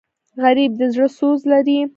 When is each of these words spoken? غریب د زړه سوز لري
غریب 0.43 0.71
د 0.79 0.81
زړه 0.93 1.07
سوز 1.17 1.39
لري 1.51 1.77